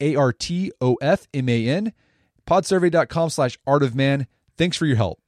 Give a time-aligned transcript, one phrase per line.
[0.00, 1.92] A R T O F M A N,
[2.46, 4.26] podsurvey.com slash art of man.
[4.56, 5.20] Thanks for your help.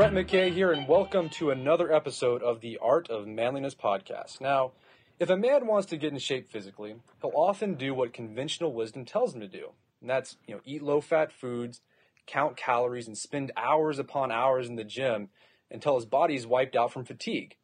[0.00, 4.40] Brett McKay here, and welcome to another episode of the Art of Manliness podcast.
[4.40, 4.72] Now,
[5.20, 9.04] if a man wants to get in shape physically, he'll often do what conventional wisdom
[9.04, 9.68] tells him to do,
[10.00, 11.82] and that's you know eat low-fat foods,
[12.26, 15.28] count calories, and spend hours upon hours in the gym
[15.70, 17.56] until his body is wiped out from fatigue.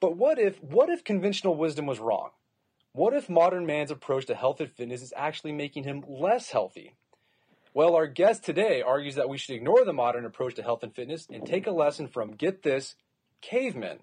[0.00, 2.30] But what if what if conventional wisdom was wrong?
[2.92, 6.94] What if modern man's approach to health and fitness is actually making him less healthy?
[7.74, 10.94] Well, our guest today argues that we should ignore the modern approach to health and
[10.94, 12.96] fitness and take a lesson from, get this,
[13.42, 13.98] cavemen.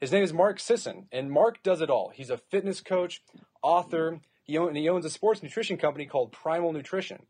[0.00, 2.10] His name is Mark Sisson, and Mark does it all.
[2.12, 3.22] He's a fitness coach,
[3.62, 7.26] author, he, own, he owns a sports nutrition company called Primal Nutrition.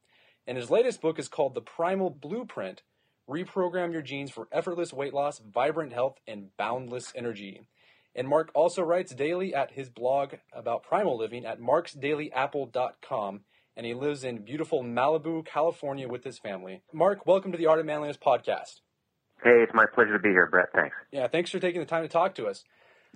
[0.46, 2.82] And his latest book is called The Primal Blueprint
[3.28, 7.60] Reprogram Your Genes for Effortless Weight Loss, Vibrant Health, and Boundless Energy.
[8.14, 13.40] And Mark also writes daily at his blog about primal living at marksdailyapple.com
[13.76, 16.82] and he lives in beautiful Malibu, California with his family.
[16.92, 18.80] Mark, welcome to the Art of Manliness podcast.
[19.44, 20.70] Hey, it's my pleasure to be here, Brett.
[20.74, 20.96] Thanks.
[21.12, 22.64] Yeah, thanks for taking the time to talk to us.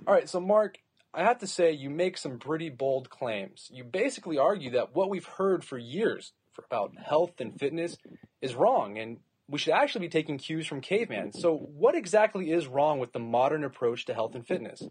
[0.07, 0.79] All right, so Mark,
[1.15, 3.70] I have to say you make some pretty bold claims.
[3.73, 7.97] You basically argue that what we've heard for years about health and fitness
[8.43, 11.33] is wrong, and we should actually be taking cues from caveman.
[11.33, 14.83] So, what exactly is wrong with the modern approach to health and fitness?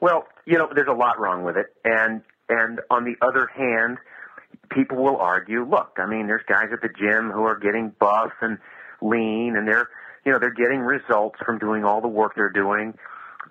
[0.00, 3.98] Well, you know, there's a lot wrong with it, and and on the other hand,
[4.70, 8.32] people will argue, look, I mean, there's guys at the gym who are getting buff
[8.40, 8.58] and
[9.00, 9.88] lean, and they're,
[10.24, 12.94] you know, they're getting results from doing all the work they're doing.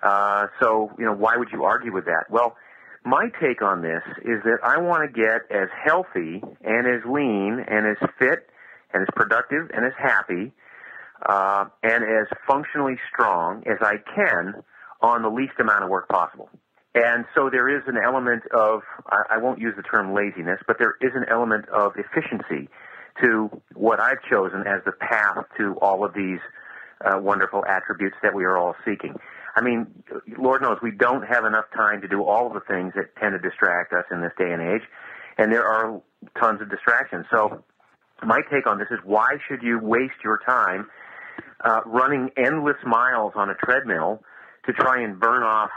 [0.02, 2.24] Uh, so, you know, why would you argue with that?
[2.30, 2.56] Well,
[3.04, 7.64] my take on this is that I want to get as healthy and as lean
[7.66, 8.48] and as fit
[8.92, 10.52] and as productive and as happy
[11.26, 14.62] uh, and as functionally strong as I can
[15.00, 16.48] on the least amount of work possible.
[16.94, 20.96] And so there is an element of, I won't use the term laziness, but there
[21.00, 22.68] is an element of efficiency
[23.22, 26.40] to what I've chosen as the path to all of these
[27.04, 29.14] uh, wonderful attributes that we are all seeking.
[29.54, 29.86] I mean,
[30.38, 33.40] Lord knows we don't have enough time to do all of the things that tend
[33.40, 34.82] to distract us in this day and age,
[35.36, 36.00] and there are
[36.40, 37.26] tons of distractions.
[37.30, 37.62] So
[38.22, 40.88] my take on this is why should you waste your time
[41.64, 44.22] uh, running endless miles on a treadmill
[44.66, 45.70] to try and burn off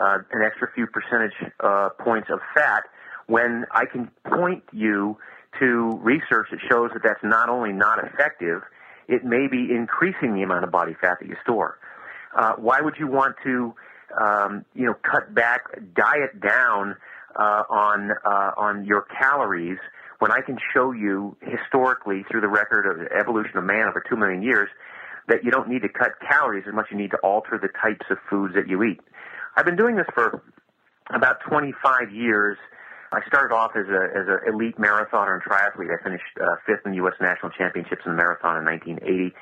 [0.00, 2.84] uh, an extra few percentage uh, points of fat
[3.26, 5.18] when I can point you
[5.60, 8.62] to research that shows that that's not only not effective,
[9.08, 11.78] it may be increasing the amount of body fat that you store.
[12.36, 13.74] Uh, why would you want to,
[14.20, 15.62] um, you know, cut back,
[15.94, 16.96] diet down
[17.36, 19.78] uh, on uh, on your calories
[20.18, 24.02] when I can show you historically through the record of the evolution of man over
[24.08, 24.68] two million years
[25.28, 28.06] that you don't need to cut calories as much you need to alter the types
[28.10, 29.00] of foods that you eat.
[29.56, 30.42] I've been doing this for
[31.14, 32.56] about 25 years.
[33.12, 35.92] I started off as a as an elite marathoner and triathlete.
[35.92, 37.14] I finished uh, fifth in the U.S.
[37.20, 39.34] National Championships in the marathon in 1980.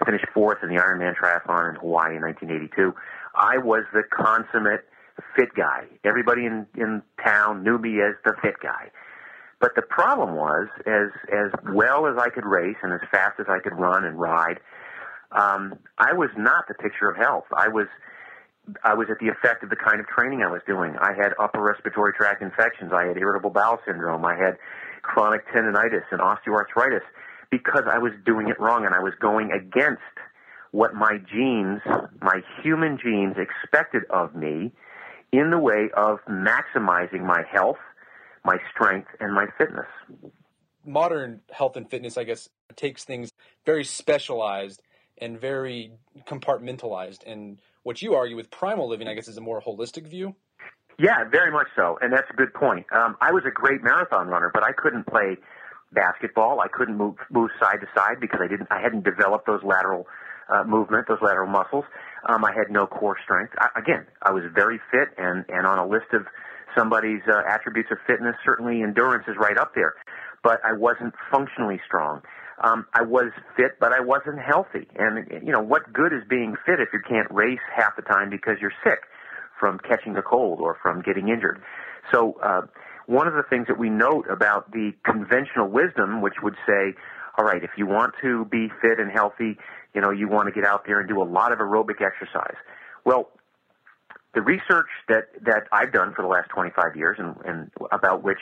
[0.00, 2.94] I finished fourth in the Ironman triathlon in Hawaii in 1982.
[3.34, 4.86] I was the consummate
[5.34, 5.84] fit guy.
[6.04, 8.90] Everybody in in town knew me as the fit guy.
[9.60, 13.46] But the problem was, as as well as I could race and as fast as
[13.48, 14.60] I could run and ride,
[15.32, 17.46] um, I was not the picture of health.
[17.56, 17.86] I was
[18.82, 20.96] I was at the effect of the kind of training I was doing.
[21.00, 22.92] I had upper respiratory tract infections.
[22.92, 24.24] I had irritable bowel syndrome.
[24.24, 24.56] I had
[25.02, 27.02] chronic tendonitis and osteoarthritis
[27.50, 30.02] because I was doing it wrong and I was going against
[30.72, 31.80] what my genes,
[32.20, 34.72] my human genes expected of me
[35.32, 37.78] in the way of maximizing my health,
[38.44, 39.86] my strength, and my fitness.
[40.84, 43.30] Modern health and fitness, I guess, takes things
[43.64, 44.82] very specialized
[45.18, 45.92] and very
[46.26, 50.34] compartmentalized and what you argue with primal living, I guess, is a more holistic view.
[50.98, 52.86] Yeah, very much so, and that's a good point.
[52.90, 55.36] Um, I was a great marathon runner, but I couldn't play
[55.92, 56.60] basketball.
[56.60, 58.68] I couldn't move move side to side because I didn't.
[58.70, 60.06] I hadn't developed those lateral
[60.48, 61.84] uh, movement, those lateral muscles.
[62.28, 63.52] Um, I had no core strength.
[63.58, 66.26] I, again, I was very fit and and on a list of
[66.76, 68.34] somebody's uh, attributes of fitness.
[68.44, 69.94] Certainly, endurance is right up there,
[70.42, 72.22] but I wasn't functionally strong.
[72.62, 74.88] Um, I was fit, but I wasn't healthy.
[74.96, 78.30] And you know, what good is being fit if you can't race half the time
[78.30, 79.00] because you're sick
[79.60, 81.60] from catching a cold or from getting injured?
[82.12, 82.62] So, uh,
[83.06, 86.94] one of the things that we note about the conventional wisdom, which would say,
[87.38, 89.56] all right, if you want to be fit and healthy,
[89.94, 92.56] you know, you want to get out there and do a lot of aerobic exercise.
[93.04, 93.30] Well,
[94.34, 98.40] the research that, that I've done for the last 25 years and, and about which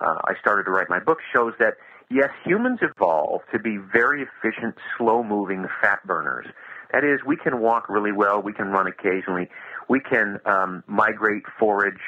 [0.00, 1.74] uh, I started to write my book shows that
[2.10, 6.46] yes, humans evolved to be very efficient, slow moving fat burners.
[6.92, 9.48] That is, we can walk really well, we can run occasionally,
[9.88, 12.00] we can um, migrate, forage,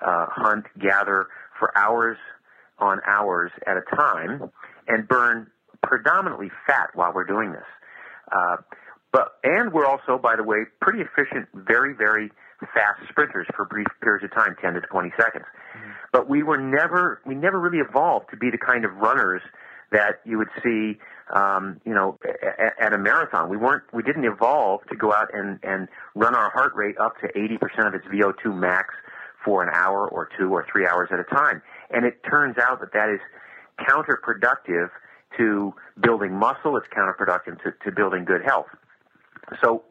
[0.00, 1.26] uh, hunt, gather
[1.58, 2.16] for hours
[2.78, 4.50] on hours at a time
[4.88, 5.46] and burn
[5.82, 7.66] predominantly fat while we're doing this.
[8.32, 8.56] Uh,
[9.14, 12.32] but and we're also, by the way, pretty efficient, very very
[12.74, 15.44] fast sprinters for brief periods of time, 10 to 20 seconds.
[15.44, 15.90] Mm-hmm.
[16.12, 19.40] But we were never we never really evolved to be the kind of runners
[19.92, 20.98] that you would see,
[21.32, 23.48] um, you know, at, at a marathon.
[23.48, 27.14] We weren't we didn't evolve to go out and and run our heart rate up
[27.20, 28.94] to 80% of its VO2 max
[29.44, 31.62] for an hour or two or three hours at a time.
[31.90, 33.20] And it turns out that that is
[33.78, 34.90] counterproductive
[35.36, 36.76] to building muscle.
[36.76, 38.66] It's counterproductive to, to building good health.
[39.62, 39.84] So,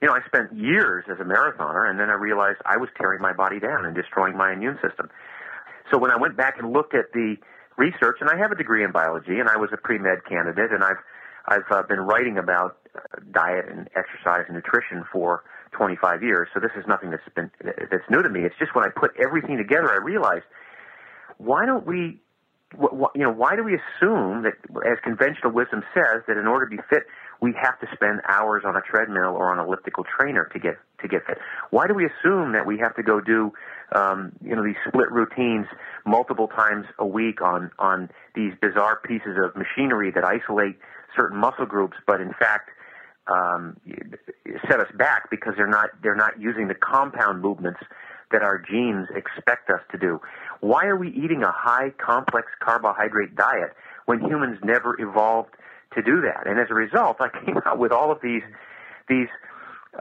[0.00, 3.20] you know, I spent years as a marathoner, and then I realized I was tearing
[3.20, 5.08] my body down and destroying my immune system.
[5.90, 7.36] So when I went back and looked at the
[7.76, 10.82] research, and I have a degree in biology, and I was a pre-med candidate, and
[10.82, 11.00] I've
[11.48, 16.48] I've uh, been writing about uh, diet and exercise and nutrition for 25 years.
[16.52, 18.40] So this is nothing that's been that's new to me.
[18.40, 20.44] It's just when I put everything together, I realized
[21.38, 22.20] why don't we
[22.74, 24.54] you know, why do we assume that,
[24.84, 27.04] as conventional wisdom says, that in order to be fit,
[27.40, 30.78] we have to spend hours on a treadmill or on an elliptical trainer to get
[31.02, 31.38] to get fit?
[31.70, 33.52] Why do we assume that we have to go do,
[33.94, 35.66] um, you know, these split routines
[36.04, 40.78] multiple times a week on on these bizarre pieces of machinery that isolate
[41.14, 42.70] certain muscle groups, but in fact
[43.28, 43.76] um,
[44.68, 47.80] set us back because they're not they're not using the compound movements
[48.32, 50.20] that our genes expect us to do.
[50.60, 53.74] Why are we eating a high complex carbohydrate diet
[54.06, 55.50] when humans never evolved
[55.96, 56.46] to do that?
[56.46, 58.42] And as a result, I came out with all of these
[59.08, 59.28] these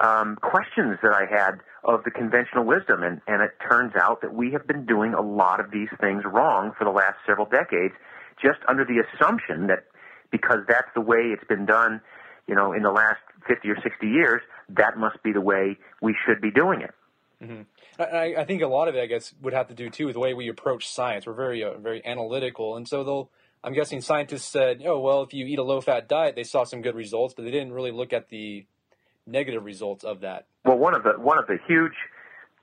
[0.01, 4.33] um, questions that I had of the conventional wisdom, and, and it turns out that
[4.33, 7.93] we have been doing a lot of these things wrong for the last several decades,
[8.41, 9.85] just under the assumption that
[10.31, 12.01] because that's the way it's been done,
[12.47, 16.15] you know, in the last 50 or 60 years, that must be the way we
[16.25, 16.93] should be doing it.
[17.41, 17.61] Mm-hmm.
[18.01, 20.13] I, I, think a lot of it, I guess, would have to do too with
[20.13, 21.27] the way we approach science.
[21.27, 23.29] We're very, uh, very analytical, and so they'll.
[23.65, 26.83] I'm guessing scientists said, "Oh, well, if you eat a low-fat diet, they saw some
[26.83, 28.67] good results, but they didn't really look at the
[29.25, 31.95] negative results of that." Well, one of the one of the huge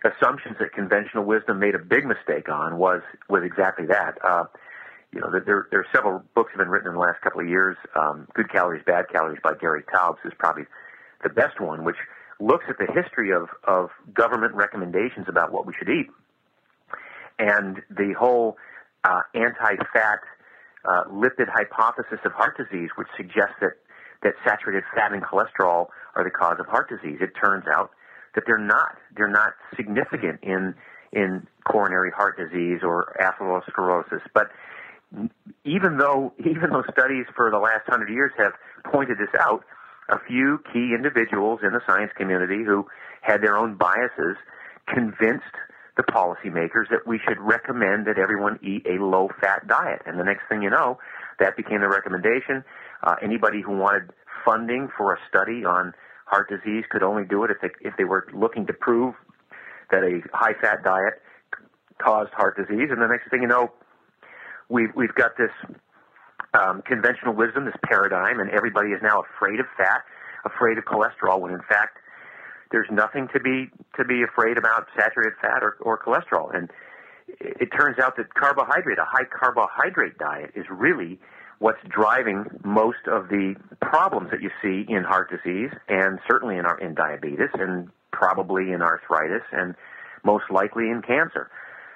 [0.04, 4.16] assumptions that conventional wisdom made a big mistake on was was exactly that.
[4.24, 4.44] Uh,
[5.12, 7.40] you know, there there are several books that have been written in the last couple
[7.40, 7.76] of years.
[7.96, 10.64] Um, Good Calories, Bad Calories by Gary Taubes is probably
[11.24, 11.98] the best one, which
[12.38, 16.10] looks at the history of, of government recommendations about what we should eat.
[17.38, 18.56] And the whole
[19.04, 20.20] uh, anti-fat
[20.84, 23.72] uh, lipid hypothesis of heart disease, which suggests that,
[24.22, 27.18] that saturated fat and cholesterol are the cause of heart disease.
[27.20, 27.90] It turns out
[28.34, 28.96] that they're not.
[29.16, 30.74] They're not significant in
[31.12, 34.22] in coronary heart disease or atherosclerosis.
[34.32, 34.50] But
[35.64, 38.52] even though even though studies for the last hundred years have
[38.90, 39.64] pointed this out,
[40.08, 42.86] a few key individuals in the science community who
[43.20, 44.36] had their own biases
[44.86, 45.54] convinced
[45.96, 50.00] the policymakers that we should recommend that everyone eat a low fat diet.
[50.06, 50.98] And the next thing you know,
[51.38, 52.64] that became the recommendation.
[53.02, 54.10] Uh, anybody who wanted
[54.44, 55.92] funding for a study on
[56.26, 59.14] heart disease could only do it if they, if they were looking to prove
[59.90, 61.20] that a high fat diet
[61.98, 62.88] caused heart disease.
[62.90, 63.70] And the next thing you know,
[64.70, 65.50] we've, we've got this
[66.54, 70.04] um, conventional wisdom, this paradigm, and everybody is now afraid of fat,
[70.44, 71.98] afraid of cholesterol, when in fact
[72.72, 76.54] there's nothing to be to be afraid about saturated fat or, or cholesterol.
[76.54, 76.70] And
[77.28, 81.20] it, turns out that carbohydrate, a high carbohydrate diet, is really
[81.58, 86.66] what's driving most of the problems that you see in heart disease, and certainly in
[86.66, 89.74] our in diabetes, and probably in arthritis, and
[90.24, 91.50] most likely in cancer.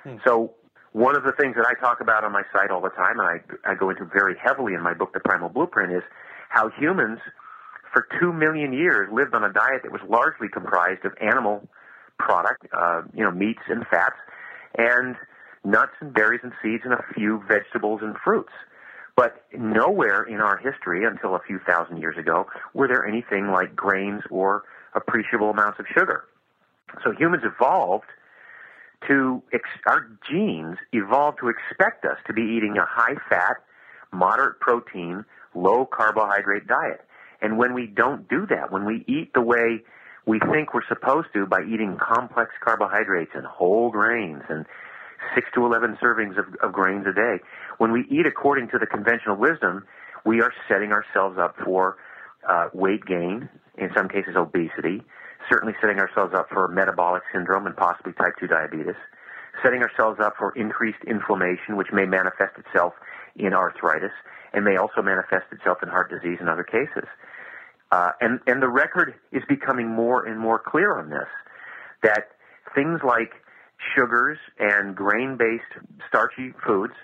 [0.04, 0.16] Hmm.
[0.24, 0.54] So
[0.92, 3.28] one of the things that I talk about on my site all the time, and
[3.28, 6.02] I, I go into very heavily in my book, The Primal Blueprint, is
[6.48, 7.18] how humans
[7.96, 11.66] for two million years lived on a diet that was largely comprised of animal
[12.18, 14.16] product, uh, you know, meats and fats,
[14.76, 15.16] and
[15.64, 18.52] nuts and berries and seeds and a few vegetables and fruits.
[19.16, 23.74] But nowhere in our history until a few thousand years ago were there anything like
[23.74, 26.24] grains or appreciable amounts of sugar.
[27.02, 28.04] So humans evolved
[29.08, 33.56] to ex- our genes evolved to expect us to be eating a high fat,
[34.12, 35.24] moderate protein,
[35.54, 37.00] low carbohydrate diet.
[37.40, 39.82] And when we don't do that, when we eat the way
[40.26, 44.66] we think we're supposed to by eating complex carbohydrates and whole grains and
[45.34, 47.42] six to 11 servings of, of grains a day,
[47.78, 49.84] when we eat according to the conventional wisdom,
[50.24, 51.96] we are setting ourselves up for
[52.48, 55.02] uh, weight gain, in some cases obesity,
[55.50, 58.96] certainly setting ourselves up for metabolic syndrome and possibly type 2 diabetes,
[59.62, 62.94] setting ourselves up for increased inflammation, which may manifest itself
[63.36, 64.12] in arthritis
[64.52, 67.08] and may also manifest itself in heart disease in other cases.
[67.92, 71.28] Uh, and, and the record is becoming more and more clear on this,
[72.02, 72.30] that
[72.74, 73.32] things like
[73.94, 76.94] sugars and grain-based starchy foods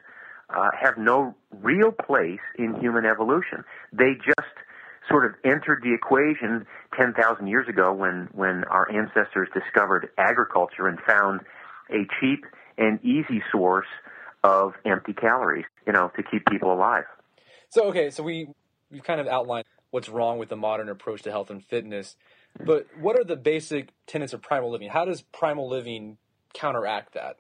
[0.51, 3.65] uh, have no real place in human evolution.
[3.93, 4.53] They just
[5.09, 6.67] sort of entered the equation
[6.97, 11.41] 10,000 years ago when, when our ancestors discovered agriculture and found
[11.93, 12.45] a cheap
[12.79, 13.87] and easy source
[14.45, 17.05] of empty calories, you know, to keep people alive.
[17.71, 18.49] So, okay, so we,
[18.91, 22.17] we've kind of outlined what's wrong with the modern approach to health and fitness,
[22.65, 24.91] but what are the basic tenets of primal living?
[24.91, 26.19] How does primal living
[26.55, 27.37] counteract that?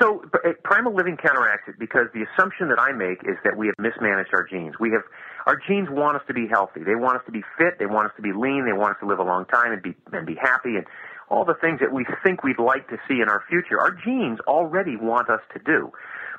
[0.00, 3.66] So uh, primal living counteracts it because the assumption that I make is that we
[3.66, 4.74] have mismanaged our genes.
[4.80, 5.02] We have
[5.46, 6.80] our genes want us to be healthy.
[6.82, 7.78] They want us to be fit.
[7.78, 8.64] They want us to be lean.
[8.64, 10.86] They want us to live a long time and be and be happy and
[11.32, 13.80] all the things that we think we'd like to see in our future.
[13.80, 15.90] Our genes already want us to do,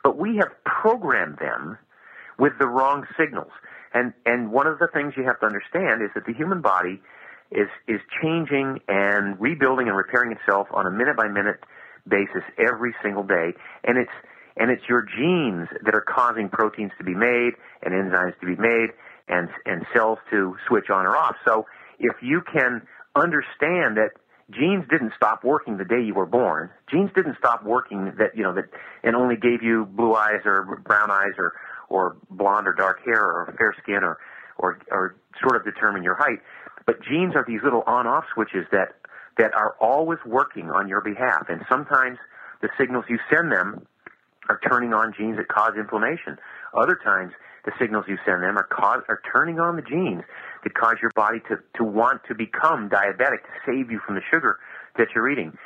[0.04, 1.80] but we have programmed them
[2.38, 3.52] with the wrong signals.
[3.94, 7.02] And and one of the things you have to understand is that the human body
[7.52, 11.60] is is changing and rebuilding and repairing itself on a minute by minute
[12.08, 14.14] basis every single day, and it's
[14.58, 18.56] and it's your genes that are causing proteins to be made and enzymes to be
[18.62, 18.90] made
[19.28, 21.36] and and cells to switch on or off.
[21.46, 21.66] So
[21.98, 22.86] if you can
[23.16, 24.12] understand that
[24.54, 28.44] genes didn't stop working the day you were born, genes didn't stop working that you
[28.44, 28.66] know that
[29.04, 31.54] and only gave you blue eyes or brown eyes or
[31.90, 34.18] or blonde or dark hair or fair skin or
[34.58, 36.40] or or sort of determine your height.
[36.86, 38.96] But genes are these little on-off switches that
[39.38, 41.48] that are always working on your behalf.
[41.50, 42.18] And sometimes
[42.62, 43.86] the signals you send them
[44.50, 46.38] are turning on genes that cause inflammation.
[46.74, 47.32] Other times,
[47.66, 50.24] the signals you send them are, cause, are turning on the genes
[50.64, 54.22] that cause your body to, to want to become diabetic to save you from the
[54.32, 54.60] sugar
[54.98, 55.58] that you're eating.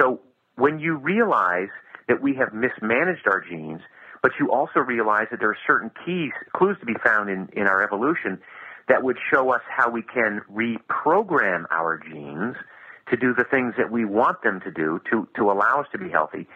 [0.00, 0.20] So
[0.56, 1.68] when you realize
[2.08, 3.80] that we have mismanaged our genes,
[4.22, 7.66] but you also realize that there are certain keys, clues to be found in, in
[7.66, 8.38] our evolution
[8.88, 12.56] that would show us how we can reprogram our genes–
[13.10, 15.98] to do the things that we want them to do to, to allow us to
[15.98, 16.46] be healthy.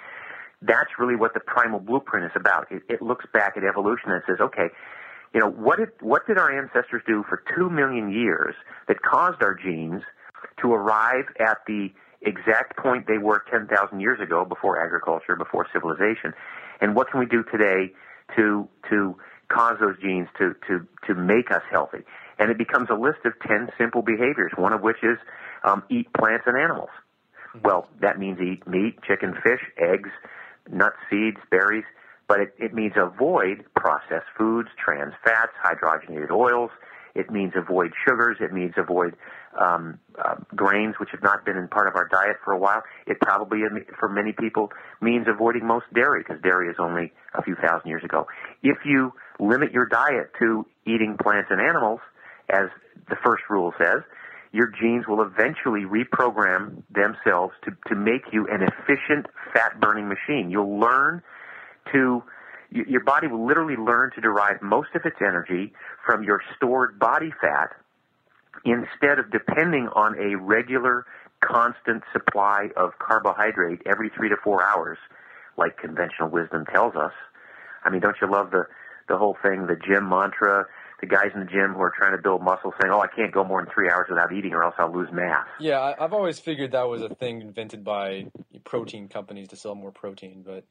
[0.62, 2.70] That's really what the primal blueprint is about.
[2.70, 4.68] It, it looks back at evolution and says, okay,
[5.34, 8.54] you know, what did, what did our ancestors do for two million years
[8.86, 10.02] that caused our genes
[10.62, 11.88] to arrive at the
[12.22, 16.32] exact point they were 10,000 years ago before agriculture, before civilization?
[16.80, 17.92] And what can we do today
[18.36, 19.16] to, to
[19.48, 22.04] cause those genes to, to, to make us healthy?
[22.38, 25.18] And it becomes a list of 10 simple behaviors, one of which is
[25.64, 26.90] um, eat plants and animals.
[27.56, 27.66] Mm-hmm.
[27.66, 30.10] Well, that means eat meat, chicken, fish, eggs,
[30.70, 31.84] nuts, seeds, berries,
[32.28, 36.70] but it, it means avoid processed foods, trans fats, hydrogenated oils.
[37.14, 38.38] It means avoid sugars.
[38.40, 39.14] It means avoid
[39.60, 42.82] um, uh, grains, which have not been in part of our diet for a while.
[43.06, 43.60] It probably,
[44.00, 48.02] for many people, means avoiding most dairy because dairy is only a few thousand years
[48.02, 48.26] ago.
[48.62, 52.00] If you limit your diet to eating plants and animals,
[52.48, 52.68] as
[53.08, 54.02] the first rule says,
[54.52, 60.50] your genes will eventually reprogram themselves to, to make you an efficient fat burning machine.
[60.50, 61.22] You'll learn
[61.92, 62.22] to,
[62.70, 65.72] your body will literally learn to derive most of its energy
[66.04, 67.70] from your stored body fat
[68.64, 71.06] instead of depending on a regular,
[71.40, 74.98] constant supply of carbohydrate every three to four hours,
[75.56, 77.12] like conventional wisdom tells us.
[77.84, 78.66] I mean, don't you love the,
[79.08, 80.64] the whole thing, the gym mantra,
[81.00, 83.32] the guys in the gym who are trying to build muscle saying, "Oh, I can't
[83.32, 86.38] go more than three hours without eating, or else I'll lose mass." Yeah, I've always
[86.38, 88.26] figured that was a thing invented by
[88.64, 90.64] protein companies to sell more protein, but.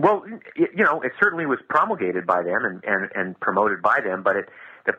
[0.00, 0.24] Well,
[0.56, 4.36] you know, it certainly was promulgated by them and, and, and promoted by them, but
[4.36, 4.48] it,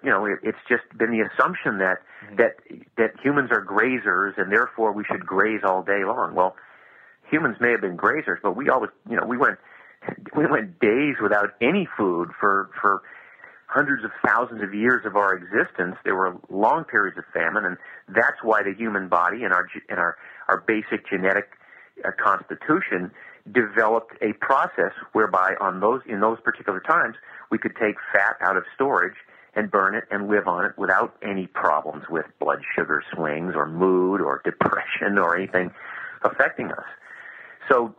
[0.04, 2.36] you know, it, it's just been the assumption that mm-hmm.
[2.38, 2.56] that
[2.98, 6.36] that humans are grazers and therefore we should graze all day long.
[6.36, 6.56] Well,
[7.30, 9.58] humans may have been grazers, but we always, you know, we went
[10.36, 13.02] we went days without any food for for
[13.72, 17.78] hundreds of thousands of years of our existence, there were long periods of famine, and
[18.10, 20.18] that's why the human body and our and our
[20.50, 21.52] our basic genetic
[22.04, 23.12] uh, constitution
[23.52, 27.16] developed a process whereby on those in those particular times
[27.50, 29.16] we could take fat out of storage
[29.56, 33.68] and burn it and live on it without any problems with blood sugar swings or
[33.68, 35.72] mood or depression or anything
[36.24, 36.86] affecting us.
[37.70, 37.96] So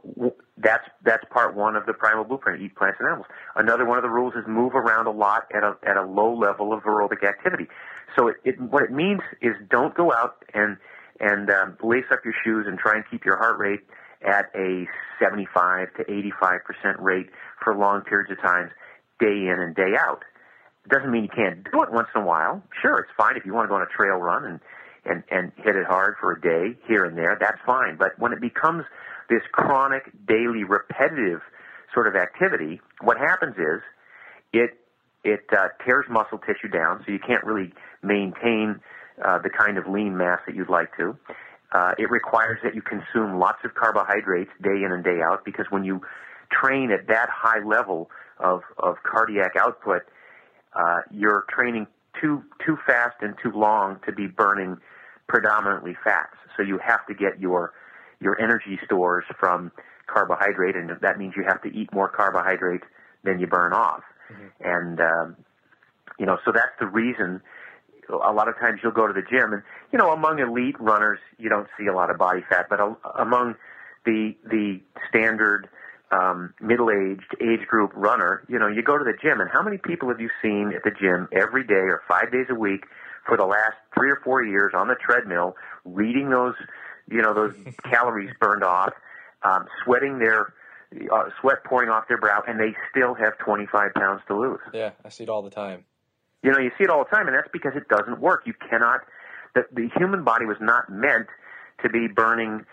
[0.59, 3.27] that's that's part one of the primal blueprint: eat plants and animals.
[3.55, 6.35] Another one of the rules is move around a lot at a at a low
[6.35, 7.69] level of aerobic activity.
[8.17, 10.77] So it, it what it means is don't go out and
[11.21, 13.81] and um, lace up your shoes and try and keep your heart rate
[14.25, 14.87] at a
[15.21, 17.31] 75 to 85 percent rate
[17.63, 18.71] for long periods of time,
[19.21, 20.23] day in and day out.
[20.89, 22.63] Doesn't mean you can't do it once in a while.
[22.81, 24.61] Sure, it's fine if you want to go on a trail run and
[25.05, 27.37] and and hit it hard for a day here and there.
[27.39, 27.97] That's fine.
[27.97, 28.85] But when it becomes
[29.29, 31.41] this chronic, daily, repetitive
[31.95, 33.81] sort of activity, what happens is
[34.53, 34.79] it
[35.25, 38.81] it uh, tears muscle tissue down, so you can't really maintain
[39.25, 41.17] uh, the kind of lean mass that you'd like to.
[41.73, 45.67] Uh, it requires that you consume lots of carbohydrates day in and day out because
[45.71, 46.01] when you
[46.51, 50.03] train at that high level of, of cardiac output,
[50.75, 51.87] uh, you're training
[52.21, 54.77] too too fast and too long to be burning
[55.29, 56.37] predominantly fats.
[56.57, 57.73] So you have to get your
[58.21, 59.73] your energy stores from
[60.07, 62.83] carbohydrate, and that means you have to eat more carbohydrate
[63.25, 64.03] than you burn off.
[64.31, 64.47] Mm-hmm.
[64.61, 65.37] And um,
[66.19, 67.41] you know, so that's the reason.
[68.13, 71.19] A lot of times you'll go to the gym, and you know, among elite runners,
[71.39, 72.81] you don't see a lot of body fat, but
[73.19, 73.55] among
[74.05, 75.69] the the standard
[76.11, 79.79] um, middle-aged age group runner, you know, you go to the gym, and how many
[79.79, 82.85] people have you seen at the gym every day or five days a week
[83.27, 86.55] for the last three or four years on the treadmill, reading those,
[87.11, 87.55] you know, those
[87.91, 88.93] calories burned off,
[89.43, 90.53] um, sweating their
[91.13, 94.61] uh, sweat pouring off their brow, and they still have 25 pounds to lose.
[94.75, 95.85] Yeah, I see it all the time.
[96.43, 98.43] You know, you see it all the time, and that's because it doesn't work.
[98.47, 99.01] You cannot.
[99.55, 101.29] The, the human body was not meant
[101.83, 102.65] to be burning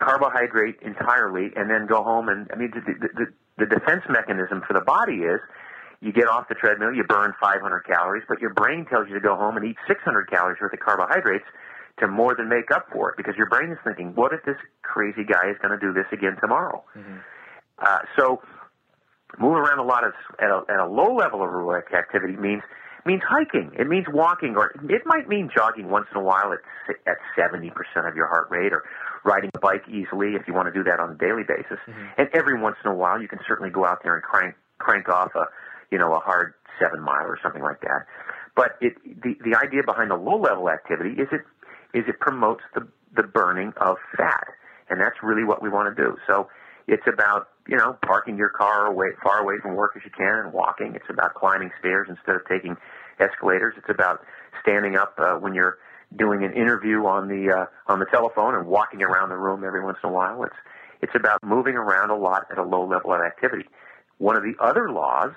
[0.00, 4.74] carbohydrate entirely and then go home and I mean the, the, the defense mechanism for
[4.74, 5.40] the body is
[6.00, 9.20] you get off the treadmill, you burn 500 calories, but your brain tells you to
[9.20, 11.44] go home and eat 600 calories worth of carbohydrates
[11.98, 14.56] to more than make up for it because your brain is thinking, what if this
[14.82, 16.84] crazy guy is going to do this again tomorrow?
[16.96, 17.16] Mm-hmm.
[17.80, 18.40] Uh, so
[19.40, 22.62] moving around a lot of, at a, at a low level of aerobic activity means
[23.08, 23.72] means hiking.
[23.72, 26.60] It means walking, or it might mean jogging once in a while at
[27.06, 28.84] at seventy percent of your heart rate, or
[29.24, 31.80] riding a bike easily if you want to do that on a daily basis.
[31.88, 32.20] Mm-hmm.
[32.20, 35.08] And every once in a while, you can certainly go out there and crank crank
[35.08, 35.46] off a
[35.90, 38.04] you know a hard seven mile or something like that.
[38.54, 41.42] But it the the idea behind the low level activity is it
[41.96, 44.48] is it promotes the the burning of fat,
[44.90, 46.16] and that's really what we want to do.
[46.26, 46.48] So
[46.86, 50.40] it's about you know parking your car away far away from work as you can
[50.44, 50.94] and walking.
[50.94, 52.76] It's about climbing stairs instead of taking
[53.20, 53.74] escalators.
[53.76, 54.20] It's about
[54.62, 55.78] standing up uh, when you're
[56.16, 59.84] doing an interview on the uh, on the telephone and walking around the room every
[59.84, 60.42] once in a while.
[60.42, 60.56] It's
[61.02, 63.66] it's about moving around a lot at a low level of activity.
[64.18, 65.32] One of the other laws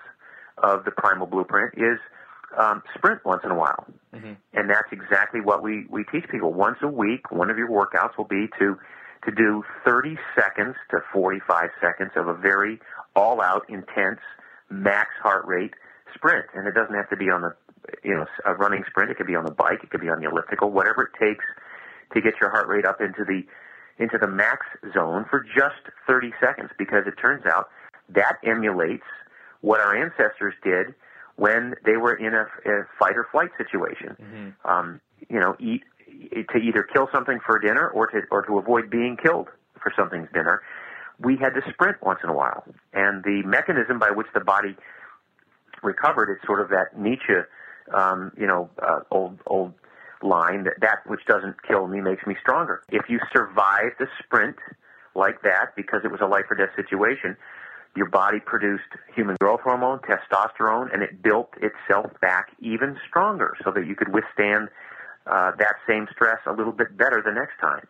[0.58, 2.00] of the primal blueprint is
[2.58, 4.34] um, sprint once in a while, mm-hmm.
[4.54, 6.54] and that's exactly what we we teach people.
[6.54, 8.78] Once a week, one of your workouts will be to
[9.26, 12.80] to do 30 seconds to 45 seconds of a very
[13.16, 14.20] all-out, intense,
[14.70, 15.74] max heart rate
[16.16, 17.56] sprint, and it doesn't have to be on the
[18.04, 19.12] you know a running sprint.
[19.12, 19.84] It could be on the bike.
[19.84, 20.72] It could be on the elliptical.
[20.72, 21.46] Whatever it takes
[22.14, 23.44] to get your heart rate up into the
[24.02, 27.70] into the max zone for just 30 seconds, because it turns out
[28.10, 29.04] that emulates
[29.62, 30.96] what our ancestors did
[31.36, 34.16] when they were in a, a fight or flight situation.
[34.20, 34.70] Mm-hmm.
[34.70, 35.84] Um, you know, eat
[36.52, 39.48] to either kill something for dinner or to or to avoid being killed
[39.82, 40.62] for something's dinner.
[41.20, 44.76] We had to sprint once in a while, and the mechanism by which the body
[45.84, 47.34] recovered is sort of that Nietzsche
[47.94, 49.74] um, you know, uh, old old
[50.24, 52.84] line that that which doesn't kill me makes me stronger.
[52.90, 54.58] If you survive the sprint
[55.16, 57.36] like that because it was a life or death situation,
[57.96, 63.72] your body produced human growth hormone, testosterone, and it built itself back even stronger so
[63.72, 64.70] that you could withstand
[65.28, 67.88] uh, that same stress a little bit better the next time.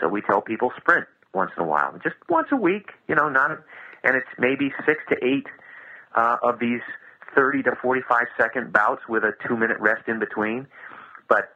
[0.00, 3.28] So we tell people sprint once in a while, just once a week, you know,
[3.28, 3.50] not,
[4.02, 5.46] and it's maybe six to eight
[6.16, 6.80] uh, of these
[7.34, 10.66] 30 to 45 second bouts with a two minute rest in between.
[11.28, 11.54] But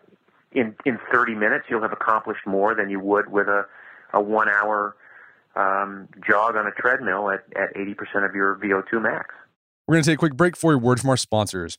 [0.52, 3.64] in, in 30 minutes, you'll have accomplished more than you would with a,
[4.12, 4.96] a one hour
[5.56, 9.34] um, jog on a treadmill at, at 80% of your VO2 max.
[9.86, 11.78] We're going to take a quick break for a word from our sponsors.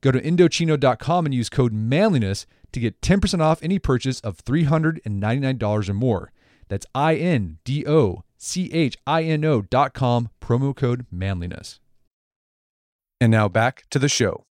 [0.00, 5.88] Go to Indochino.com and use code manliness to get 10% off any purchase of $399
[5.88, 6.32] or more.
[6.68, 11.80] That's I N D O C H I N O dot com, promo code manliness.
[13.20, 14.44] And now back to the show.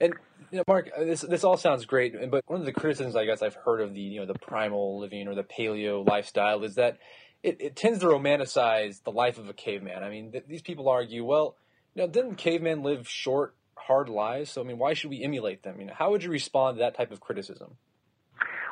[0.00, 0.14] And
[0.50, 3.26] you know, Mark, uh, this this all sounds great, but one of the criticisms I
[3.26, 6.76] guess I've heard of the you know the primal living or the paleo lifestyle is
[6.76, 6.98] that
[7.42, 10.02] it, it tends to romanticize the life of a caveman.
[10.02, 11.56] I mean, th- these people argue, well,
[11.94, 13.54] you know, didn't cavemen live short,
[13.90, 14.50] hard lives?
[14.52, 15.80] So I mean, why should we emulate them?
[15.80, 17.76] You know, how would you respond to that type of criticism?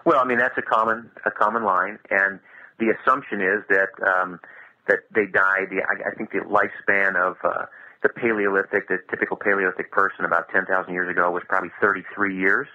[0.07, 2.38] Well, I mean that's a common a common line, and
[2.78, 4.38] the assumption is that um,
[4.87, 5.66] that they died.
[5.70, 7.66] The, I, I think the lifespan of uh,
[8.02, 12.68] the Paleolithic, the typical Paleolithic person about 10,000 years ago was probably 33 years.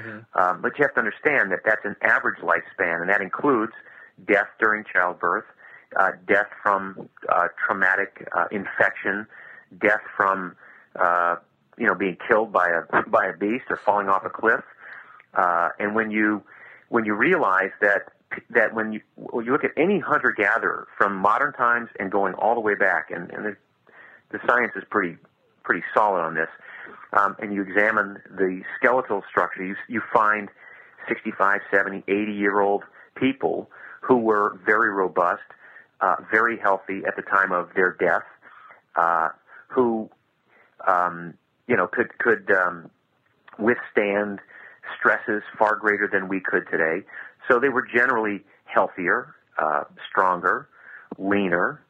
[0.00, 0.40] Mm-hmm.
[0.40, 3.72] Um, but you have to understand that that's an average lifespan, and that includes
[4.26, 5.44] death during childbirth,
[5.98, 9.26] uh, death from uh, traumatic uh, infection,
[9.80, 10.56] death from
[10.98, 11.36] uh,
[11.80, 14.62] you know being killed by a by a beast or falling off a cliff.
[15.34, 16.42] Uh, and when you
[16.90, 18.12] when you realize that
[18.50, 22.34] that when you when you look at any hunter gatherer from modern times and going
[22.34, 23.56] all the way back, and, and the,
[24.30, 25.16] the science is pretty
[25.62, 26.48] pretty solid on this,
[27.18, 30.48] um, and you examine the skeletal structure, you you find
[31.08, 35.42] 65, 70, 80 year old people who were very robust,
[36.00, 38.22] uh, very healthy at the time of their death,
[38.96, 39.28] uh,
[39.68, 40.10] who
[40.86, 41.34] um,
[41.66, 42.90] you know could could um,
[43.58, 44.40] withstand
[44.98, 47.06] stresses far greater than we could today.
[47.48, 50.68] So they were generally healthier, uh, stronger,
[51.18, 51.80] leaner.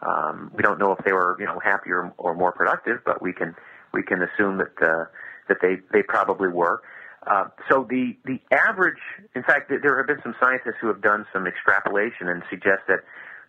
[0.00, 3.32] Um, we don't know if they were, you know, happier or more productive, but we
[3.32, 3.54] can
[3.92, 5.04] we can assume that uh,
[5.48, 6.82] that they they probably were.
[7.26, 9.00] Uh, so the the average,
[9.34, 13.00] in fact, there have been some scientists who have done some extrapolation and suggest that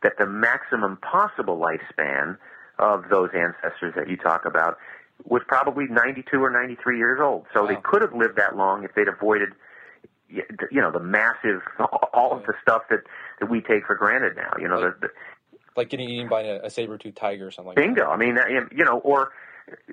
[0.01, 2.37] that the maximum possible lifespan
[2.79, 4.77] of those ancestors that you talk about
[5.25, 7.45] was probably 92 or 93 years old.
[7.53, 7.67] So wow.
[7.67, 9.49] they could have lived that long if they'd avoided,
[10.29, 11.61] you know, the massive,
[12.13, 13.01] all of the stuff that,
[13.39, 14.53] that we take for granted now.
[14.59, 15.13] You know, like, the, the,
[15.75, 18.01] like getting eaten by a, a saber-toothed tiger or something like bingo.
[18.01, 18.09] that.
[18.09, 18.37] I mean,
[18.71, 19.31] you know, or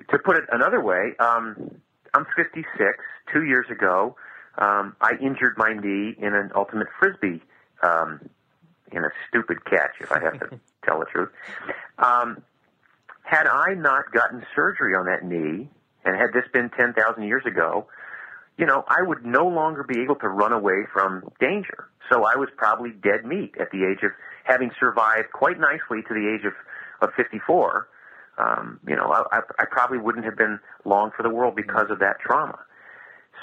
[0.09, 1.81] to put it another way, um,
[2.13, 2.65] I'm 56.
[3.33, 4.15] Two years ago,
[4.57, 7.41] um, I injured my knee in an ultimate frisbee,
[7.83, 8.29] um,
[8.91, 11.29] in a stupid catch, if I have to tell the truth.
[11.99, 12.41] Um,
[13.27, 15.69] had I not gotten surgery on that knee,
[16.05, 17.87] and had this been 10,000 years ago,
[18.57, 21.89] you know, I would no longer be able to run away from danger.
[22.09, 24.11] So I was probably dead meat at the age of
[24.45, 26.53] having survived quite nicely to the age of,
[27.01, 27.89] of 54.
[28.37, 31.99] Um, you know, I, I probably wouldn't have been long for the world because of
[31.99, 32.57] that trauma.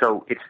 [0.00, 0.40] So it's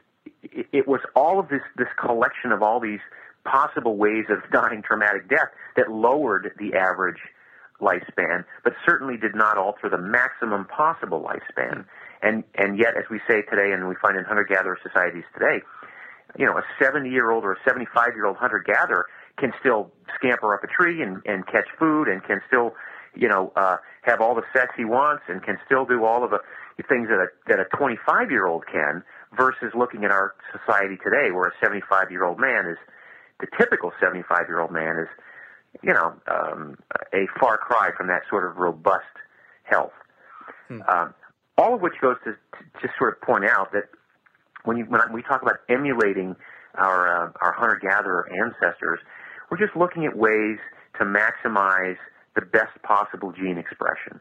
[0.42, 3.00] it, it was all of this this collection of all these
[3.44, 7.18] possible ways of dying traumatic death that lowered the average
[7.80, 11.84] lifespan, but certainly did not alter the maximum possible lifespan.
[12.22, 15.62] And and yet, as we say today, and we find in hunter-gatherer societies today,
[16.38, 19.06] you know, a 70-year-old or a 75-year-old hunter-gatherer
[19.36, 22.74] can still scamper up a tree and, and catch food, and can still,
[23.14, 26.30] you know, uh, have all the sex he wants, and can still do all of
[26.30, 26.38] the
[26.88, 29.02] things that a that a 25-year-old can.
[29.36, 32.78] Versus looking at our society today, where a 75-year-old man is
[33.40, 35.08] the typical 75-year-old man is
[35.82, 36.76] you know, um,
[37.12, 39.04] a far cry from that sort of robust
[39.64, 39.92] health.
[40.68, 40.80] Hmm.
[40.88, 41.14] Um,
[41.56, 43.84] all of which goes to, to just sort of point out that
[44.64, 46.36] when you when we talk about emulating
[46.74, 48.98] our uh, our hunter gatherer ancestors,
[49.50, 50.58] we're just looking at ways
[50.98, 51.96] to maximize
[52.34, 54.20] the best possible gene expression.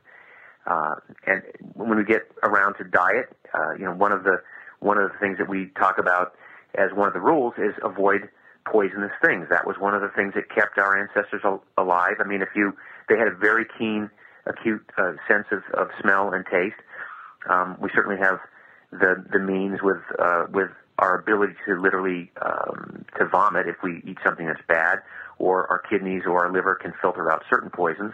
[0.66, 0.96] Uh,
[1.28, 1.42] and
[1.74, 4.38] when we get around to diet, uh, you know, one of the
[4.80, 6.36] one of the things that we talk about
[6.76, 8.30] as one of the rules is avoid
[8.66, 9.48] poisonous things.
[9.50, 12.16] That was one of the things that kept our ancestors al- alive.
[12.20, 12.74] I mean, if you,
[13.10, 14.10] they had a very keen,
[14.46, 16.80] acute uh, sense of, of smell and taste.
[17.50, 18.40] Um, we certainly have
[18.92, 24.02] the the means with uh, with our ability to literally um, to vomit if we
[24.06, 25.00] eat something that's bad,
[25.40, 28.14] or our kidneys or our liver can filter out certain poisons.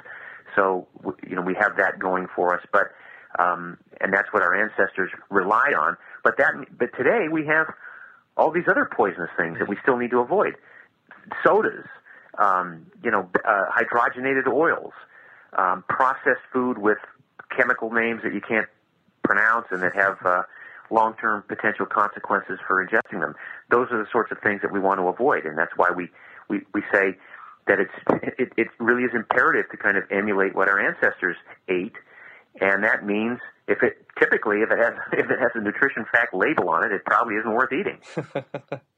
[0.55, 0.87] So
[1.27, 2.91] you know we have that going for us, but
[3.37, 5.97] um, and that's what our ancestors relied on.
[6.23, 7.67] But that but today we have
[8.39, 10.55] all these other poisonous things that we still need to avoid.
[11.43, 11.85] Sodas,
[12.37, 14.93] um, you know, uh, hydrogenated oils,
[15.57, 16.99] um, processed food with
[17.55, 18.67] chemical names that you can't
[19.23, 20.43] pronounce and that have uh,
[20.89, 23.35] long-term potential consequences for ingesting them.
[23.69, 26.09] Those are the sorts of things that we want to avoid, and that's why we
[26.47, 27.17] we, we say
[27.67, 27.91] that it's
[28.39, 31.35] it, it really is imperative to kind of emulate what our ancestors
[31.67, 31.97] ate,
[32.59, 36.33] and that means if it typically if it has if it has a nutrition fact
[36.33, 37.99] label on it, it probably isn't worth eating.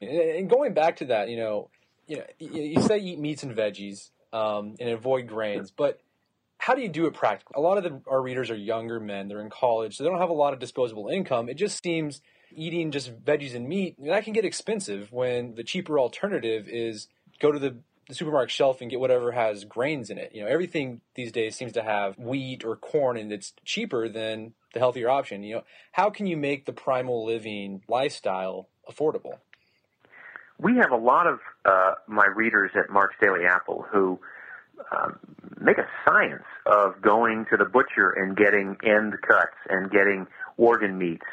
[0.00, 1.70] and going back to that, you know,
[2.06, 6.00] you know, you say eat meats and veggies um, and avoid grains, but
[6.58, 7.54] how do you do it practically?
[7.56, 10.20] A lot of the, our readers are younger men; they're in college, so they don't
[10.20, 11.48] have a lot of disposable income.
[11.48, 12.22] It just seems
[12.54, 17.08] eating just veggies and meat that can get expensive when the cheaper alternative is
[17.40, 17.76] go to the
[18.08, 20.32] the supermarket shelf and get whatever has grains in it.
[20.34, 24.54] You know, everything these days seems to have wheat or corn and it's cheaper than
[24.74, 25.42] the healthier option.
[25.42, 29.38] You know, how can you make the primal living lifestyle affordable?
[30.58, 34.20] We have a lot of uh, my readers at Mark's Daily Apple who
[34.90, 35.18] um,
[35.60, 40.98] make a science of going to the butcher and getting end cuts and getting organ
[40.98, 41.26] meats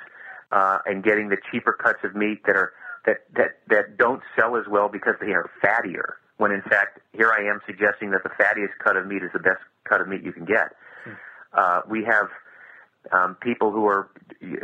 [0.52, 2.74] uh, and getting the cheaper cuts of meat that are
[3.06, 7.32] that that that don't sell as well because they are fattier when in fact, here
[7.32, 10.24] I am suggesting that the fattiest cut of meat is the best cut of meat
[10.24, 10.72] you can get.
[11.04, 11.12] Hmm.
[11.54, 12.30] Uh, we have
[13.12, 14.10] um, people who are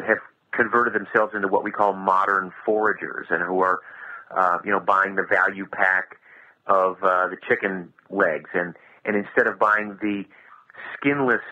[0.07, 0.19] have
[0.53, 3.79] converted themselves into what we call modern foragers, and who are,
[4.35, 6.15] uh, you know, buying the value pack
[6.65, 10.23] of uh, the chicken legs, and and instead of buying the
[10.97, 11.43] skinless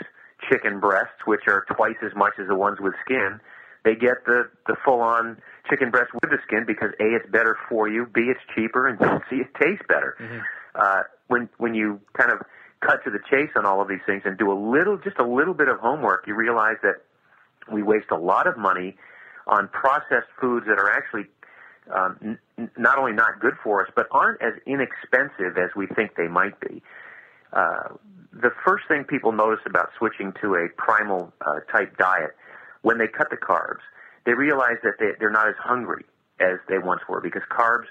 [0.50, 3.42] chicken breasts, which are twice as much as the ones with skin,
[3.84, 5.38] they get the the full on
[5.74, 9.00] chicken breast with the skin because a it's better for you, b it's cheaper, and
[9.30, 10.16] c it tastes better.
[10.20, 10.40] Mm-hmm.
[10.76, 12.40] Uh, when when you kind of
[12.82, 15.26] cut to the chase on all of these things and do a little, just a
[15.26, 17.02] little bit of homework, you realize that
[17.72, 18.96] we waste a lot of money
[19.48, 21.26] on processed foods that are actually
[21.94, 26.16] um, n- not only not good for us, but aren't as inexpensive as we think
[26.16, 26.84] they might be.
[27.54, 27.96] Uh,
[28.34, 32.32] the first thing people notice about switching to a primal uh, type diet
[32.82, 33.84] when they cut the carbs
[34.26, 36.06] they realize that they, they're not as hungry
[36.40, 37.88] as they once were because carbs,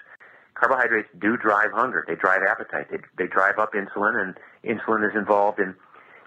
[0.55, 2.05] carbohydrates do drive hunger.
[2.07, 2.87] They drive appetite.
[2.91, 5.75] They, they drive up insulin, and insulin is involved in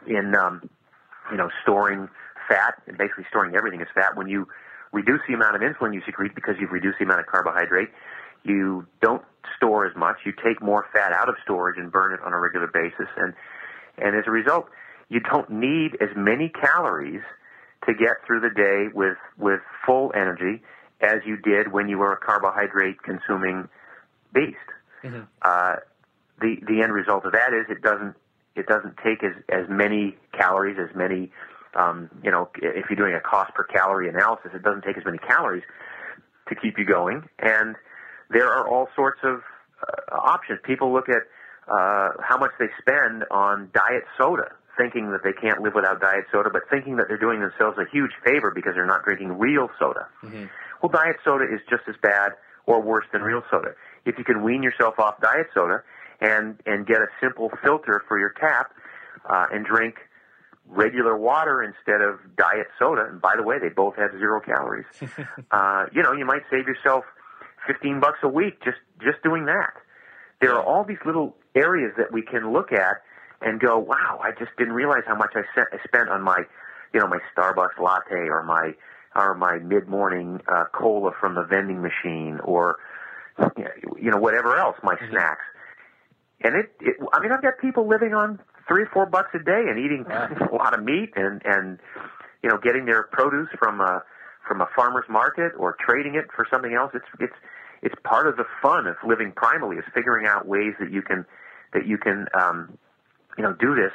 [0.08, 0.70] in um,
[1.32, 2.10] you know storing
[2.48, 4.16] fat and basically storing everything as fat.
[4.16, 4.48] When you
[4.92, 7.90] reduce the amount of insulin you secrete because you've reduced the amount of carbohydrate,
[8.44, 9.24] you don't
[9.58, 10.18] store as much.
[10.26, 13.34] You take more fat out of storage and burn it on a regular basis, and
[13.98, 14.68] and as a result,
[15.10, 17.22] you don't need as many calories
[17.86, 20.62] to get through the day with with full energy
[21.02, 23.68] as you did when you were a carbohydrate consuming
[24.34, 24.58] beast.
[25.04, 25.22] Mm-hmm.
[25.42, 25.76] Uh,
[26.42, 28.16] the the end result of that is it doesn't
[28.56, 31.32] it doesn't take as as many calories as many
[31.76, 35.06] um, you know if you're doing a cost per calorie analysis it doesn't take as
[35.06, 35.64] many calories
[36.50, 37.76] to keep you going and
[38.30, 39.42] there are all sorts of
[39.82, 41.24] uh, options people look at
[41.68, 46.26] uh, how much they spend on diet soda thinking that they can't live without diet
[46.32, 49.70] soda, but thinking that they're doing themselves a huge favor because they're not drinking real
[49.80, 50.08] soda.
[50.24, 50.46] Mm-hmm.
[50.82, 52.34] Well, diet soda is just as bad
[52.66, 53.76] or worse than real soda.
[54.06, 55.84] If you can wean yourself off diet soda
[56.22, 58.72] and and get a simple filter for your tap
[59.30, 59.96] uh, and drink
[60.68, 64.86] regular water instead of diet soda, and by the way, they both have zero calories.
[65.52, 67.06] uh, you know, you might save yourself
[67.68, 69.74] fifteen bucks a week just just doing that.
[70.42, 73.02] There are all these little areas that we can look at
[73.42, 76.44] and go, wow, I just didn't realize how much I, sent, I spent on my,
[76.94, 78.74] you know, my Starbucks latte or my
[79.16, 82.78] or my mid morning uh, cola from the vending machine or
[83.98, 85.12] you know whatever else, my mm-hmm.
[85.12, 85.44] snacks.
[86.42, 89.40] And it, it, I mean, I've got people living on three or four bucks a
[89.40, 90.06] day and eating
[90.52, 91.80] a lot of meat and and
[92.44, 94.04] you know getting their produce from a
[94.48, 96.92] from a farmer's market or trading it for something else.
[96.94, 97.36] It's it's
[97.82, 101.26] it's part of the fun of living primally is figuring out ways that you can
[101.74, 102.78] that you can um,
[103.38, 103.92] you know, do this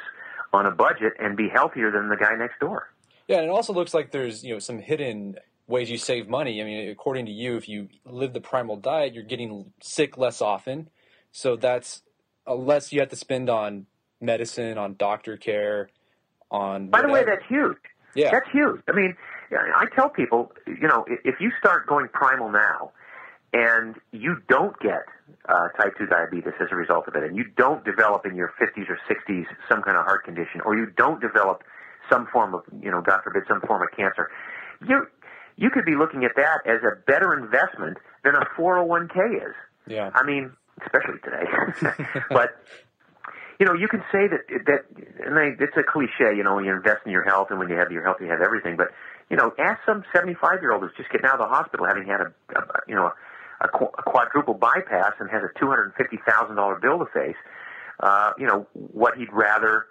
[0.53, 2.89] on a budget and be healthier than the guy next door.
[3.27, 5.35] Yeah, and it also looks like there's you know some hidden
[5.67, 6.61] ways you save money.
[6.61, 10.41] I mean, according to you, if you live the primal diet, you're getting sick less
[10.41, 10.89] often.
[11.31, 12.01] So that's
[12.45, 13.85] less you have to spend on
[14.19, 15.89] medicine, on doctor care,
[16.49, 16.89] on.
[16.89, 17.07] By whatever.
[17.07, 17.77] the way, that's huge.
[18.15, 18.81] Yeah, that's huge.
[18.89, 19.15] I mean,
[19.51, 22.91] I tell people, you know, if you start going primal now,
[23.53, 25.03] and you don't get
[25.47, 28.53] uh, type 2 diabetes as a result of it, and you don't develop in your
[28.59, 31.63] 50s or 60s some kind of heart condition, or you don't develop
[32.09, 34.29] some form of, you know, God forbid, some form of cancer,
[34.87, 35.07] you
[35.57, 39.53] you could be looking at that as a better investment than a 401k is.
[39.85, 40.09] Yeah.
[40.15, 41.93] I mean, especially today.
[42.29, 42.49] but
[43.59, 44.85] you know, you can say that that,
[45.23, 46.35] and they, it's a cliche.
[46.35, 48.27] You know, when you invest in your health, and when you have your health, you
[48.27, 48.75] have everything.
[48.75, 48.87] But
[49.29, 52.07] you know, ask some 75 year old who's just getting out of the hospital, having
[52.07, 53.11] had a, a you know
[53.61, 56.99] a, qu- a quadruple bypass and has a two hundred and fifty thousand dollar bill
[56.99, 57.37] to face,
[57.99, 59.85] uh, you know what he'd rather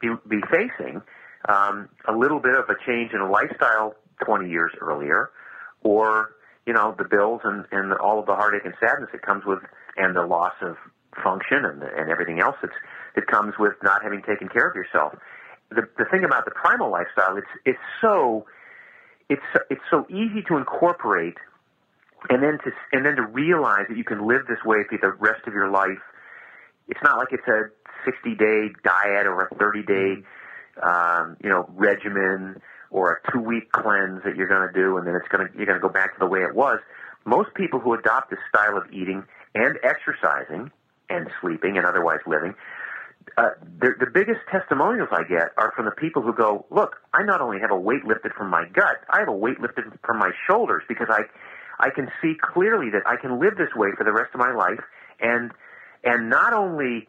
[0.00, 1.02] be, be facing:
[1.48, 5.30] um, a little bit of a change in a lifestyle twenty years earlier,
[5.82, 6.30] or
[6.66, 9.60] you know the bills and and all of the heartache and sadness that comes with
[9.96, 10.76] and the loss of
[11.22, 12.74] function and and everything else that's
[13.14, 15.14] that comes with not having taken care of yourself.
[15.70, 18.46] The the thing about the primal lifestyle, it's it's so
[19.28, 21.38] it's it's so easy to incorporate
[22.30, 25.12] and then to and then to realize that you can live this way for the
[25.18, 26.02] rest of your life.
[26.88, 27.70] It's not like it's a
[28.04, 30.22] 60 day diet or a 30 day
[30.82, 32.60] um, you know regimen
[32.90, 35.56] or a two week cleanse that you're going to do, and then it's going to
[35.56, 36.80] you're going to go back to the way it was.
[37.24, 40.70] Most people who adopt this style of eating and exercising
[41.08, 42.54] and sleeping and otherwise living,
[43.36, 47.22] uh, the, the biggest testimonials I get are from the people who go, "Look, I
[47.22, 50.18] not only have a weight lifted from my gut, I have a weight lifted from
[50.18, 51.22] my shoulders because I,
[51.78, 54.52] I can see clearly that I can live this way for the rest of my
[54.52, 54.80] life,
[55.20, 55.52] and
[56.04, 57.08] and not only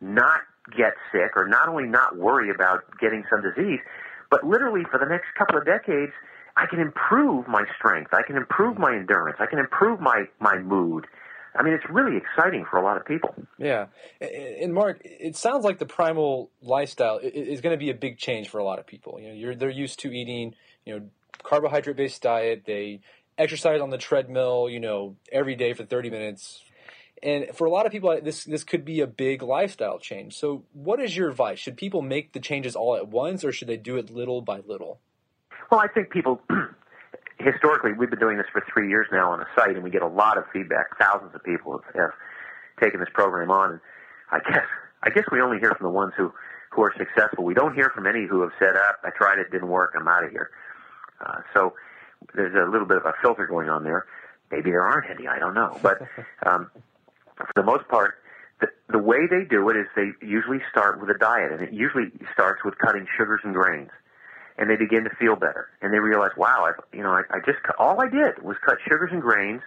[0.00, 0.40] not
[0.76, 3.80] get sick or not only not worry about getting some disease,
[4.30, 6.12] but literally for the next couple of decades,
[6.56, 8.12] I can improve my strength.
[8.12, 9.36] I can improve my endurance.
[9.40, 11.06] I can improve my, my mood.
[11.56, 13.34] I mean, it's really exciting for a lot of people.
[13.58, 13.86] Yeah.
[14.20, 18.48] And Mark, it sounds like the primal lifestyle is going to be a big change
[18.48, 19.20] for a lot of people.
[19.20, 21.06] You know, they're used to eating, you know,
[21.42, 22.64] carbohydrate based diet.
[22.66, 23.00] They
[23.38, 26.62] exercise on the treadmill, you know, every day for 30 minutes,
[27.22, 30.36] and for a lot of people, this this could be a big lifestyle change.
[30.36, 31.58] So, what is your advice?
[31.58, 34.60] Should people make the changes all at once, or should they do it little by
[34.66, 35.00] little?
[35.70, 36.40] Well, I think people.
[37.38, 40.02] historically, we've been doing this for three years now on the site, and we get
[40.02, 40.98] a lot of feedback.
[40.98, 42.10] Thousands of people have, have
[42.80, 43.80] taken this program on, and
[44.30, 44.66] I guess
[45.02, 46.32] I guess we only hear from the ones who
[46.70, 47.44] who are successful.
[47.44, 49.94] We don't hear from any who have said, "Up, oh, I tried it, didn't work,
[49.98, 50.50] I'm out of here."
[51.24, 51.74] Uh, so
[52.34, 54.06] there's a little bit of a filter going on there.
[54.50, 55.98] Maybe there aren't any, I don't know, but
[56.46, 56.70] um,
[57.36, 58.16] for the most part,
[58.60, 61.72] the, the way they do it is they usually start with a diet, and it
[61.72, 63.90] usually starts with cutting sugars and grains.
[64.56, 67.38] And they begin to feel better, and they realize, wow, I, you know, I, I
[67.44, 69.62] just all I did was cut sugars and grains.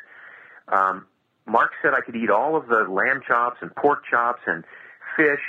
[0.70, 1.06] Um,
[1.46, 4.64] Mark said I could eat all of the lamb chops and pork chops and
[5.18, 5.44] fish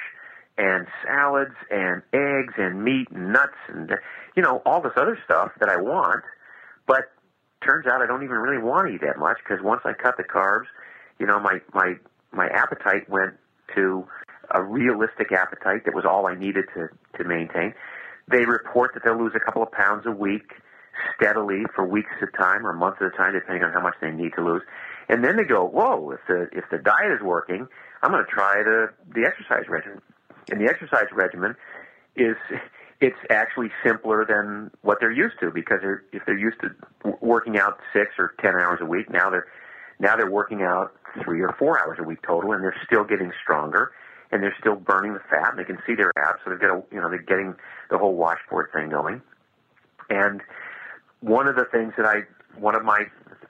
[0.57, 3.93] and salads and eggs and meat and nuts and
[4.35, 6.25] you know all this other stuff that I want,
[6.89, 7.13] but
[7.63, 10.17] turns out I don't even really want to eat that much because once I cut
[10.17, 10.67] the carbs,
[11.21, 11.95] you know, my my
[12.33, 13.35] my appetite went
[13.77, 14.09] to
[14.51, 17.75] a realistic appetite that was all I needed to to maintain.
[18.31, 20.53] They report that they'll lose a couple of pounds a week
[21.15, 23.95] steadily for weeks at a time or months at a time, depending on how much
[24.01, 24.63] they need to lose.
[25.09, 26.11] And then they go, "Whoa!
[26.11, 27.69] If the if the diet is working,
[28.03, 30.01] I'm going to try the the exercise regimen."
[30.51, 31.55] And the exercise regimen
[32.17, 32.37] is
[33.01, 37.59] it's actually simpler than what they're used to because they're, if they're used to working
[37.59, 39.47] out six or ten hours a week, now they're
[40.01, 40.93] now they're working out
[41.25, 43.93] three or four hours a week total, and they're still getting stronger,
[44.31, 46.71] and they're still burning the fat, and they can see their abs, so they've got
[46.71, 47.55] a, you know they're getting
[47.91, 49.23] the whole washboard thing going.
[50.11, 50.41] And
[51.21, 52.23] one of the things that I
[52.59, 53.05] one of my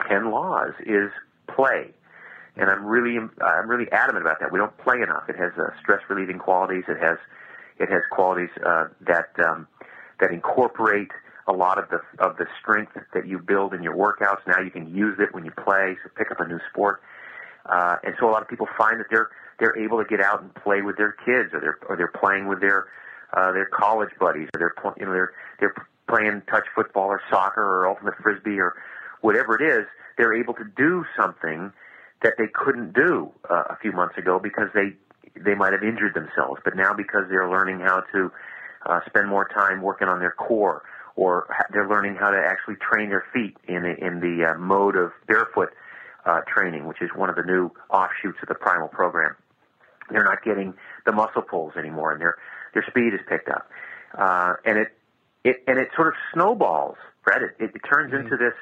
[0.08, 1.10] ten laws is
[1.54, 1.90] play,
[2.56, 4.52] and I'm really I'm really adamant about that.
[4.52, 5.28] We don't play enough.
[5.28, 6.84] It has uh, stress relieving qualities.
[6.88, 7.18] It has
[7.78, 9.66] it has qualities uh, that um,
[10.20, 11.10] that incorporate
[11.46, 14.46] a lot of the of the strength that you build in your workouts.
[14.46, 15.96] Now you can use it when you play.
[16.02, 17.00] So pick up a new sport,
[17.66, 20.42] uh, and so a lot of people find that they're they're able to get out
[20.42, 22.86] and play with their kids, or they're or they're playing with their
[23.32, 25.74] uh, their college buddies, or they're you know they're they're
[26.08, 28.74] playing touch football or soccer or ultimate frisbee or
[29.20, 29.86] whatever it is.
[30.16, 31.72] They're able to do something
[32.22, 34.96] that they couldn't do uh, a few months ago because they
[35.36, 38.32] they might have injured themselves, but now because they're learning how to
[38.86, 40.82] uh, spend more time working on their core
[41.16, 44.94] or they're learning how to actually train their feet in the, in the uh, mode
[44.94, 45.70] of barefoot
[46.24, 49.34] uh, training, which is one of the new offshoots of the primal program.
[50.10, 52.36] They're not getting the muscle pulls anymore, and their
[52.72, 53.68] their speed is picked up,
[54.16, 54.88] uh, and it
[55.44, 56.96] it and it sort of snowballs.
[57.24, 58.24] Brett, it, it, it turns mm-hmm.
[58.24, 58.54] into this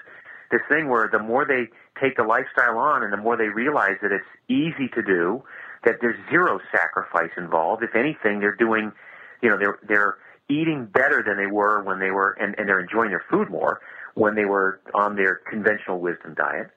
[0.50, 1.68] this thing where the more they
[2.00, 5.44] take the lifestyle on, and the more they realize that it's easy to do,
[5.86, 7.82] that there's zero sacrifice involved.
[7.82, 8.92] If anything, they're doing,
[9.40, 10.16] you know, they're they're
[10.48, 13.80] eating better than they were when they were, and, and they're enjoying their food more
[14.14, 16.70] when they were on their conventional wisdom diet.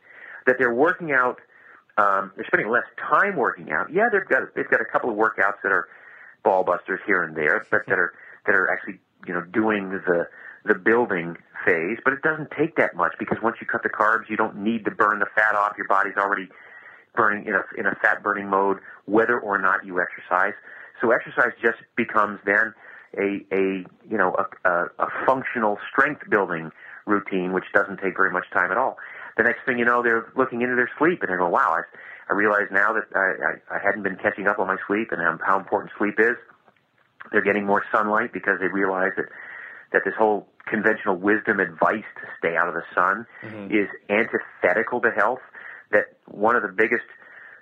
[0.45, 1.39] That they're working out,
[1.97, 3.91] um, they're spending less time working out.
[3.91, 5.87] Yeah, they've got they've got a couple of workouts that are
[6.43, 8.13] ball busters here and there, but that are
[8.45, 10.27] that are actually you know doing the
[10.65, 11.97] the building phase.
[12.03, 14.85] But it doesn't take that much because once you cut the carbs, you don't need
[14.85, 15.73] to burn the fat off.
[15.77, 16.47] Your body's already
[17.15, 20.53] burning in a in a fat burning mode, whether or not you exercise.
[21.01, 22.73] So exercise just becomes then
[23.17, 26.71] a, a you know a, a, a functional strength building
[27.05, 28.97] routine, which doesn't take very much time at all.
[29.37, 31.81] The next thing you know, they're looking into their sleep and they go, "Wow, I,
[32.29, 35.21] I realize now that I, I, I hadn't been catching up on my sleep and
[35.21, 36.35] how, how important sleep is."
[37.31, 39.25] They're getting more sunlight because they realize that
[39.91, 43.73] that this whole conventional wisdom advice to stay out of the sun mm-hmm.
[43.73, 45.41] is antithetical to health.
[45.91, 47.05] That one of the biggest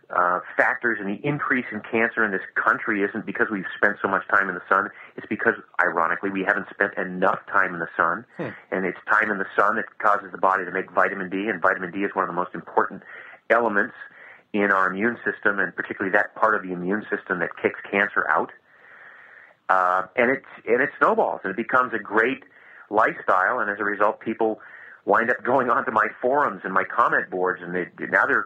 [0.09, 4.07] uh, factors in the increase in cancer in this country isn't because we've spent so
[4.07, 4.89] much time in the sun.
[5.17, 8.25] It's because, ironically, we haven't spent enough time in the sun.
[8.37, 8.49] Hmm.
[8.71, 11.61] And it's time in the sun that causes the body to make vitamin D, and
[11.61, 13.03] vitamin D is one of the most important
[13.49, 13.95] elements
[14.53, 18.27] in our immune system, and particularly that part of the immune system that kicks cancer
[18.29, 18.51] out.
[19.69, 22.43] Uh, and it's and it snowballs, and it becomes a great
[22.89, 24.61] lifestyle, and as a result, people
[25.07, 28.45] wind up going onto my forums and my comment boards, and they now they're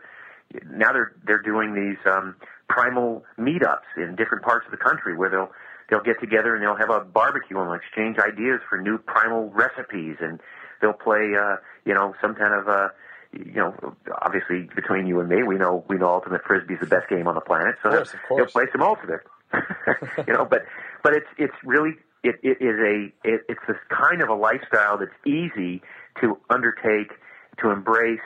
[0.69, 2.35] now they're they're doing these um,
[2.69, 5.51] primal meetups in different parts of the country where they'll
[5.89, 9.49] they'll get together and they'll have a barbecue and they'll exchange ideas for new primal
[9.49, 10.17] recipes.
[10.21, 10.39] And
[10.81, 12.89] they'll play uh, you know some kind of uh,
[13.33, 16.85] you know obviously between you and me we know we know ultimate frisbee is the
[16.85, 17.75] best game on the planet.
[17.81, 19.21] So of course, of they'll play some ultimate.
[20.27, 20.61] You know but
[21.03, 24.97] but it's it's really it, it is a it, it's this kind of a lifestyle
[24.97, 25.81] that's easy
[26.21, 27.11] to undertake
[27.61, 28.19] to embrace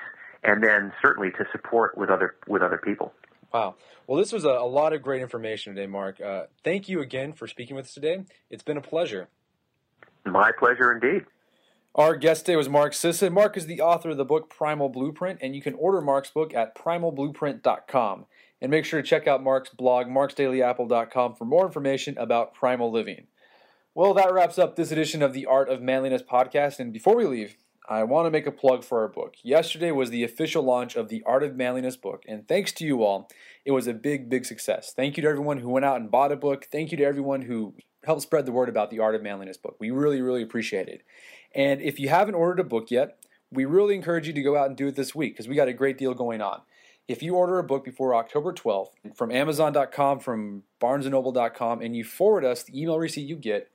[0.43, 3.13] and then certainly to support with other with other people.
[3.53, 3.75] Wow.
[4.07, 6.19] Well, this was a, a lot of great information today, Mark.
[6.19, 8.25] Uh, thank you again for speaking with us today.
[8.49, 9.29] It's been a pleasure.
[10.25, 11.25] My pleasure indeed.
[11.93, 13.31] Our guest today was Mark Sisson.
[13.31, 16.53] Mark is the author of the book Primal Blueprint, and you can order Mark's book
[16.53, 18.25] at primalblueprint.com.
[18.61, 23.27] And make sure to check out Mark's blog, marksdailyapple.com, for more information about primal living.
[23.97, 26.81] Well, that wraps up this edition of the Art of Manliness podcast.
[26.81, 27.55] And before we leave,
[27.87, 29.35] I want to make a plug for our book.
[29.41, 33.03] Yesterday was the official launch of the Art of Manliness book, and thanks to you
[33.03, 33.29] all,
[33.63, 34.91] it was a big, big success.
[34.93, 36.67] Thank you to everyone who went out and bought a book.
[36.69, 37.73] Thank you to everyone who
[38.03, 39.77] helped spread the word about the Art of Manliness book.
[39.79, 41.03] We really, really appreciate it.
[41.53, 43.17] And if you haven't ordered a book yet,
[43.49, 45.69] we really encourage you to go out and do it this week because we got
[45.69, 46.63] a great deal going on.
[47.07, 52.43] If you order a book before October 12th from Amazon.com, from BarnesandNoble.com, and you forward
[52.43, 53.69] us the email receipt you get,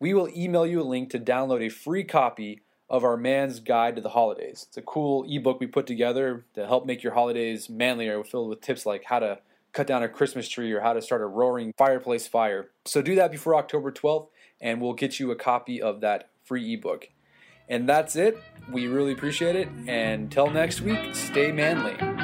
[0.00, 3.96] we will email you a link to download a free copy of our Man's Guide
[3.96, 4.66] to the Holidays.
[4.68, 8.60] It's a cool ebook we put together to help make your holidays manlier, filled with
[8.60, 9.38] tips like how to
[9.72, 12.70] cut down a Christmas tree or how to start a roaring fireplace fire.
[12.84, 14.28] So do that before October 12th,
[14.60, 17.08] and we'll get you a copy of that free ebook.
[17.68, 18.38] And that's it.
[18.70, 19.68] We really appreciate it.
[19.86, 22.23] And till next week, stay manly.